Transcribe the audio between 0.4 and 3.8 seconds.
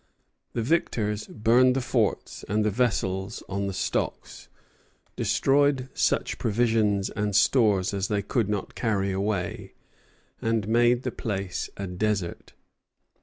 The victors burned the forts and the vessels on the